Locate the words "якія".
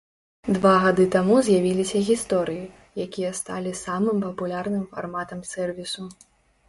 3.05-3.31